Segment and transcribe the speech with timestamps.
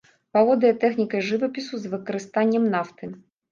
[0.37, 3.15] Валодае тэхнікай жывапісу з выкарыстаннем нафты.